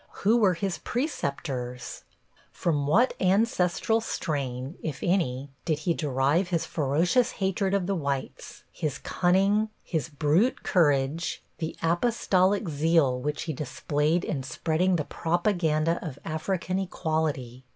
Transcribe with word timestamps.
Who 0.25 0.37
were 0.37 0.55
his 0.55 0.79
preceptors? 0.79 2.03
From 2.51 2.87
what 2.87 3.13
ancestral 3.19 4.01
strain, 4.01 4.79
if 4.81 4.97
any, 5.03 5.51
did 5.63 5.77
he 5.77 5.93
derive 5.93 6.47
his 6.47 6.65
ferocious 6.65 7.33
hatred 7.33 7.75
of 7.75 7.85
the 7.85 7.93
whites, 7.93 8.63
his 8.71 8.97
cunning, 8.97 9.69
his 9.83 10.09
brute 10.09 10.63
courage, 10.63 11.43
the 11.59 11.75
apostolic 11.83 12.67
zeal 12.67 13.19
which 13.21 13.43
he 13.43 13.53
displayed 13.53 14.23
in 14.23 14.41
spreading 14.41 14.95
the 14.95 15.05
propaganda 15.05 15.99
of 16.03 16.17
African 16.25 16.79
equality? 16.79 17.63